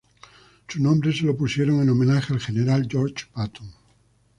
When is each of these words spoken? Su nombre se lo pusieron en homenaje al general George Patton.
Su 0.67 0.81
nombre 0.81 1.13
se 1.13 1.25
lo 1.25 1.37
pusieron 1.37 1.79
en 1.83 1.89
homenaje 1.91 2.33
al 2.33 2.39
general 2.39 2.87
George 2.89 3.25
Patton. 3.31 3.69